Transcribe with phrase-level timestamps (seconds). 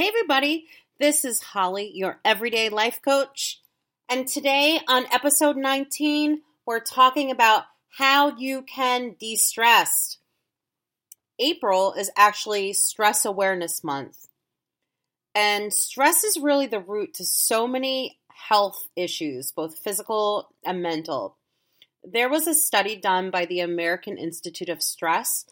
[0.00, 0.66] Hey, everybody,
[0.98, 3.60] this is Holly, your everyday life coach.
[4.08, 7.64] And today on episode 19, we're talking about
[7.98, 10.16] how you can de stress.
[11.38, 14.28] April is actually Stress Awareness Month.
[15.34, 21.36] And stress is really the root to so many health issues, both physical and mental.
[22.02, 25.44] There was a study done by the American Institute of Stress,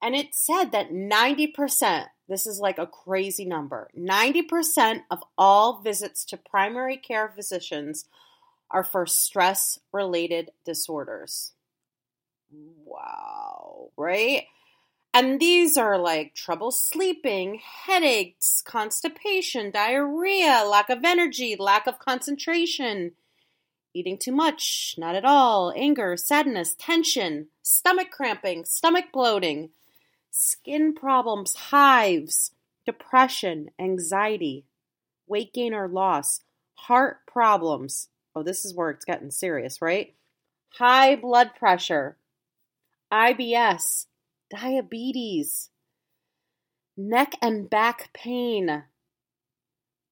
[0.00, 6.24] and it said that 90%, this is like a crazy number, 90% of all visits
[6.26, 8.06] to primary care physicians
[8.70, 11.52] are for stress related disorders.
[12.84, 14.44] Wow, right?
[15.12, 23.12] And these are like trouble sleeping, headaches, constipation, diarrhea, lack of energy, lack of concentration,
[23.92, 29.70] eating too much, not at all, anger, sadness, tension, stomach cramping, stomach bloating,
[30.30, 32.52] skin problems, hives,
[32.86, 34.64] depression, anxiety,
[35.26, 36.40] weight gain or loss,
[36.74, 38.08] heart problems.
[38.34, 40.14] Oh, this is where it's getting serious, right?
[40.74, 42.16] High blood pressure,
[43.12, 44.06] IBS,
[44.50, 45.70] diabetes,
[46.96, 48.84] neck and back pain,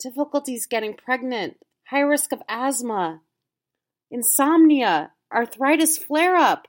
[0.00, 3.20] difficulties getting pregnant, high risk of asthma,
[4.10, 6.66] insomnia, arthritis flare up.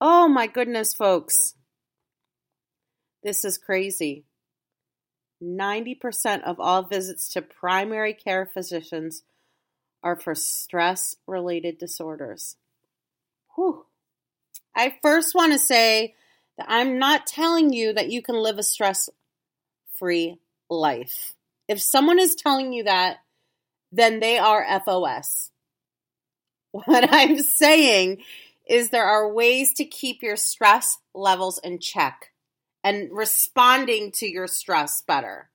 [0.00, 1.54] Oh my goodness, folks.
[3.22, 4.24] This is crazy.
[5.42, 9.22] 90% of all visits to primary care physicians
[10.02, 12.56] are for stress related disorders.
[13.54, 13.84] Whew.
[14.74, 16.14] I first want to say
[16.56, 19.08] that I'm not telling you that you can live a stress
[19.98, 21.34] free life.
[21.68, 23.18] If someone is telling you that,
[23.92, 25.50] then they are FOS.
[26.72, 28.22] What I'm saying
[28.68, 32.30] is there are ways to keep your stress levels in check
[32.82, 35.50] and responding to your stress better.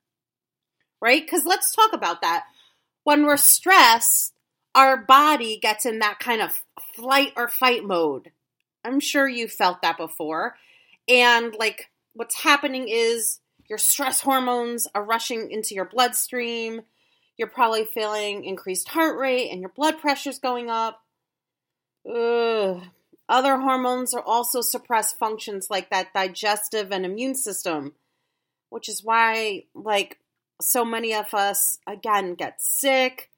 [1.02, 1.24] Right?
[1.26, 2.46] Because let's talk about that.
[3.04, 4.34] When we're stressed,
[4.74, 6.64] our body gets in that kind of
[6.96, 8.32] flight or fight mode.
[8.84, 10.56] I'm sure you felt that before.
[11.08, 16.82] And like what's happening is your stress hormones are rushing into your bloodstream.
[17.38, 21.02] You're probably feeling increased heart rate and your blood pressure's going up.
[22.08, 22.82] Ugh.
[23.28, 27.94] Other hormones are also suppress functions like that digestive and immune system,
[28.70, 30.20] which is why, like,
[30.62, 33.32] so many of us, again, get sick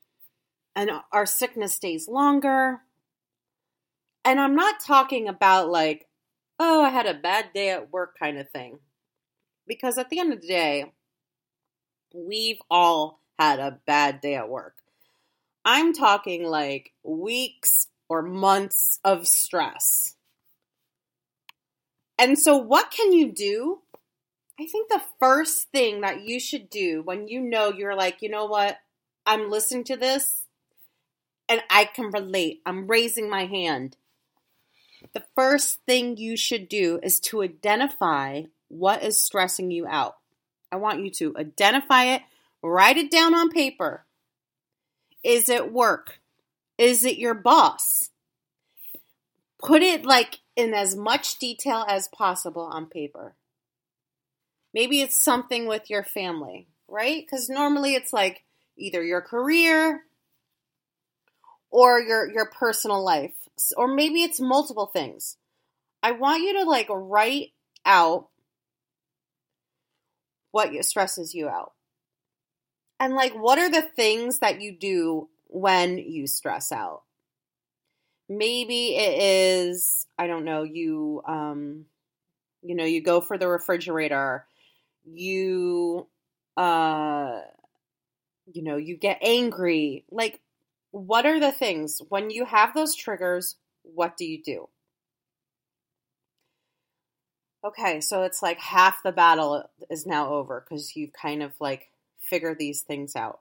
[0.75, 2.81] and our sickness stays longer.
[4.25, 6.07] And I'm not talking about, like,
[6.59, 8.79] oh, I had a bad day at work kind of thing.
[9.65, 10.91] Because at the end of the day,
[12.13, 14.75] we've all had a bad day at work.
[15.63, 20.15] I'm talking like weeks or months of stress.
[22.19, 23.79] And so, what can you do?
[24.59, 28.29] I think the first thing that you should do when you know you're like, you
[28.29, 28.77] know what,
[29.25, 30.45] I'm listening to this
[31.47, 33.97] and I can relate, I'm raising my hand
[35.13, 40.17] the first thing you should do is to identify what is stressing you out.
[40.71, 42.21] I want you to identify it,
[42.61, 44.05] write it down on paper.
[45.23, 46.19] Is it work?
[46.77, 48.09] Is it your boss?
[49.59, 53.35] Put it like in as much detail as possible on paper.
[54.73, 57.23] Maybe it's something with your family, right?
[57.25, 58.43] Because normally it's like
[58.77, 60.03] either your career
[61.71, 63.33] or your your personal life
[63.75, 65.37] or maybe it's multiple things.
[66.03, 67.53] I want you to like write
[67.85, 68.27] out
[70.51, 71.73] what stresses you out.
[72.99, 77.03] And like what are the things that you do when you stress out?
[78.29, 81.85] Maybe it is I don't know, you um
[82.63, 84.45] you know, you go for the refrigerator,
[85.05, 86.07] you
[86.57, 87.41] uh
[88.51, 90.05] you know, you get angry.
[90.11, 90.41] Like
[90.91, 93.55] what are the things when you have those triggers?
[93.83, 94.69] What do you do?
[97.63, 101.91] Okay, so it's like half the battle is now over because you've kind of like
[102.19, 103.39] figured these things out.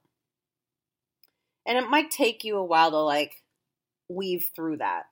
[1.67, 3.43] And it might take you a while to like
[4.09, 5.07] weave through that.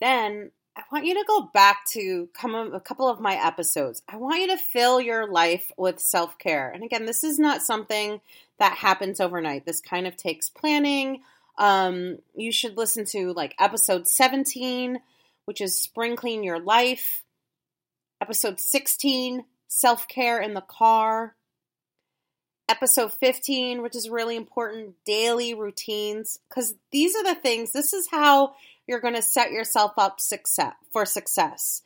[0.00, 4.02] Then I want you to go back to come a couple of my episodes.
[4.08, 6.70] I want you to fill your life with self care.
[6.70, 8.20] And again, this is not something
[8.58, 9.66] that happens overnight.
[9.66, 11.22] This kind of takes planning.
[11.58, 15.00] Um, you should listen to like episode 17,
[15.46, 17.24] which is Spring Clean Your Life,
[18.20, 21.34] episode 16, Self Care in the Car,
[22.68, 26.38] episode 15, which is really important, daily routines.
[26.48, 28.54] Because these are the things, this is how
[28.86, 31.82] you're going to set yourself up success for success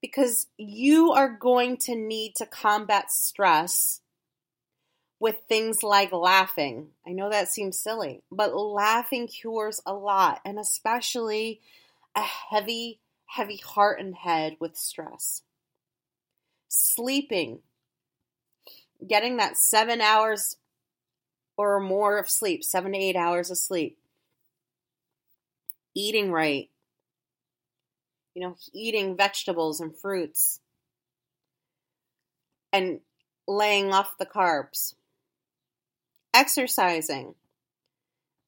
[0.00, 4.00] because you are going to need to combat stress
[5.18, 6.88] with things like laughing.
[7.06, 11.60] I know that seems silly, but laughing cures a lot, and especially
[12.14, 15.42] a heavy, heavy heart and head with stress.
[16.68, 17.60] Sleeping,
[19.06, 20.56] getting that seven hours
[21.56, 23.98] or more of sleep, seven to eight hours of sleep.
[25.94, 26.68] Eating right,
[28.34, 30.60] you know, eating vegetables and fruits
[32.70, 33.00] and
[33.48, 34.94] laying off the carbs
[36.36, 37.34] exercising.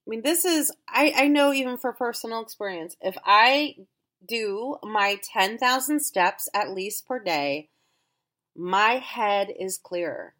[0.06, 3.76] I mean, this is, I, I know even for personal experience, if I
[4.26, 7.70] do my 10,000 steps at least per day,
[8.54, 10.34] my head is clearer.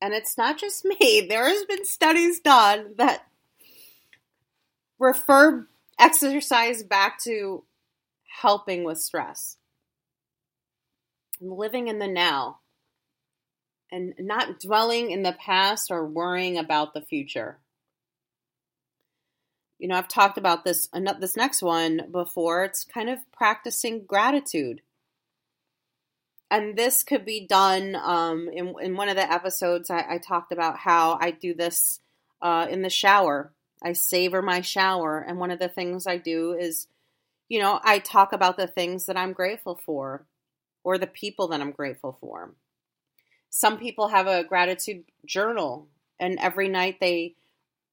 [0.00, 1.26] And it's not just me.
[1.28, 3.26] There has been studies done that
[4.98, 5.66] refer
[5.98, 7.64] exercise back to
[8.40, 9.56] helping with stress.
[11.40, 12.60] Living in the now
[13.90, 17.58] and not dwelling in the past or worrying about the future.
[19.78, 20.88] You know, I've talked about this
[21.18, 22.64] this next one before.
[22.64, 24.82] It's kind of practicing gratitude.
[26.50, 29.88] And this could be done um, in, in one of the episodes.
[29.88, 32.00] I, I talked about how I do this
[32.42, 33.52] uh, in the shower.
[33.82, 35.20] I savor my shower.
[35.20, 36.88] And one of the things I do is,
[37.48, 40.26] you know, I talk about the things that I'm grateful for
[40.82, 42.54] or the people that I'm grateful for.
[43.48, 45.88] Some people have a gratitude journal,
[46.20, 47.34] and every night they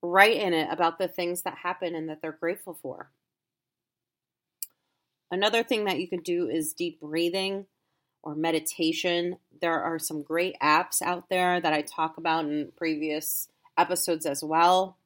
[0.04, 3.10] write in it about the things that happen and that they're grateful for.
[5.32, 7.66] Another thing that you could do is deep breathing
[8.24, 9.38] or meditation.
[9.62, 13.48] There are some great apps out there that I talk about in previous
[13.78, 14.98] episodes as well.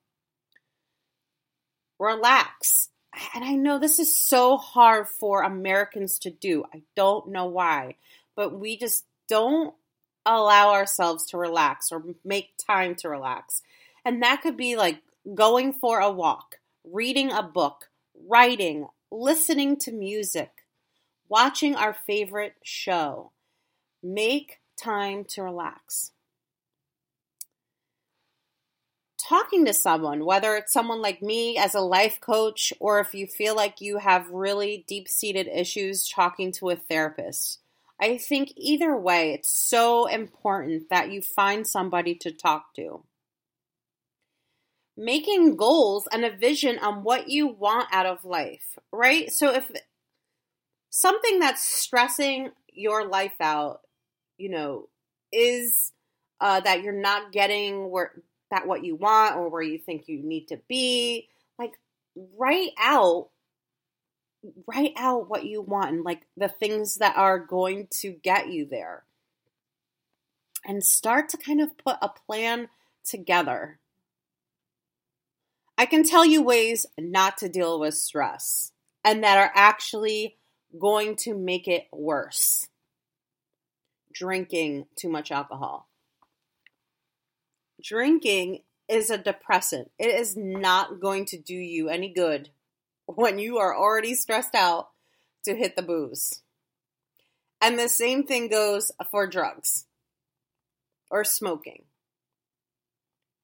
[1.99, 2.89] Relax.
[3.35, 6.63] And I know this is so hard for Americans to do.
[6.73, 7.95] I don't know why,
[8.35, 9.73] but we just don't
[10.25, 13.61] allow ourselves to relax or make time to relax.
[14.05, 15.01] And that could be like
[15.33, 17.89] going for a walk, reading a book,
[18.27, 20.60] writing, listening to music,
[21.31, 23.31] watching our favorite show.
[24.03, 26.11] Make time to relax.
[29.17, 33.25] Talking to someone, whether it's someone like me as a life coach, or if you
[33.25, 37.61] feel like you have really deep seated issues, talking to a therapist
[38.01, 43.03] I think either way, it's so important that you find somebody to talk to.
[44.97, 49.31] Making goals and a vision on what you want out of life, right?
[49.31, 49.71] So if
[50.91, 53.79] something that's stressing your life out,
[54.37, 54.89] you know,
[55.31, 55.91] is
[56.39, 58.11] uh, that you're not getting where
[58.51, 61.71] that what you want or where you think you need to be, like
[62.37, 63.29] write out
[64.67, 68.65] write out what you want and like the things that are going to get you
[68.65, 69.03] there.
[70.65, 72.67] And start to kind of put a plan
[73.03, 73.79] together.
[75.77, 78.71] I can tell you ways not to deal with stress
[79.03, 80.37] and that are actually
[80.79, 82.67] going to make it worse.
[84.13, 85.87] Drinking too much alcohol.
[87.81, 89.91] Drinking is a depressant.
[89.97, 92.49] It is not going to do you any good
[93.05, 94.89] when you are already stressed out
[95.45, 96.41] to hit the booze.
[97.61, 99.85] And the same thing goes for drugs
[101.09, 101.83] or smoking.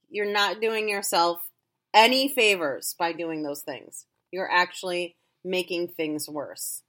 [0.10, 1.42] You're not doing yourself
[1.94, 4.06] any favors by doing those things.
[4.32, 6.84] You're actually making things worse.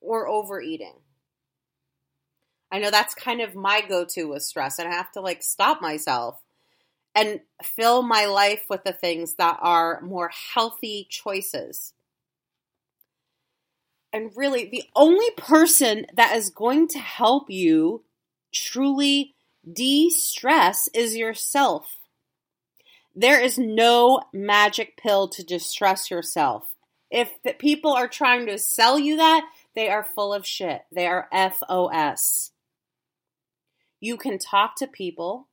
[0.00, 0.94] Or overeating.
[2.72, 5.42] I know that's kind of my go to with stress, and I have to like
[5.42, 6.40] stop myself
[7.14, 11.92] and fill my life with the things that are more healthy choices.
[14.12, 18.04] And really, the only person that is going to help you
[18.52, 19.34] truly
[19.70, 21.98] de stress is yourself.
[23.14, 26.74] There is no magic pill to distress yourself.
[27.10, 30.82] If people are trying to sell you that, they are full of shit.
[30.92, 32.52] They are FOS.
[34.00, 35.48] You can talk to people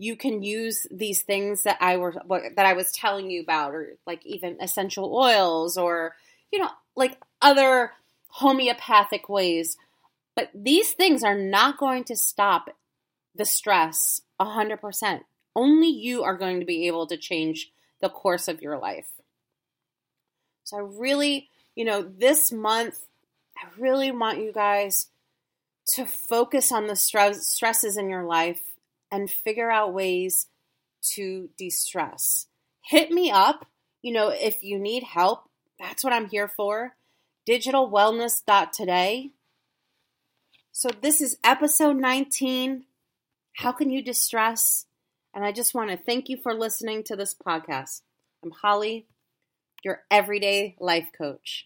[0.00, 2.14] you can use these things that I were
[2.56, 6.16] that I was telling you about, or like even essential oils, or
[6.50, 7.92] you know, like other
[8.28, 9.76] homeopathic ways.
[10.34, 12.70] But these things are not going to stop
[13.34, 15.20] the stress 100%.
[15.54, 17.70] Only you are going to be able to change
[18.00, 19.10] the course of your life.
[20.64, 23.00] So I really, you know, this month,
[23.60, 25.08] I really want you guys
[25.94, 28.62] to focus on the stress, stresses in your life
[29.10, 30.46] and figure out ways
[31.14, 32.46] to de stress.
[32.86, 33.66] Hit me up,
[34.02, 35.44] you know, if you need help.
[35.78, 36.94] That's what I'm here for.
[37.48, 39.30] Digitalwellness.today.
[40.72, 42.84] So, this is episode 19
[43.56, 44.86] How can you distress?
[45.34, 48.02] And I just want to thank you for listening to this podcast.
[48.42, 49.06] I'm Holly,
[49.84, 51.58] your everyday life coach.